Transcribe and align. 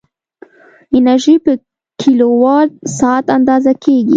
انرژي 0.97 1.35
په 1.45 1.51
کیلووات 2.01 2.69
ساعت 2.99 3.25
اندازه 3.37 3.71
کېږي. 3.83 4.09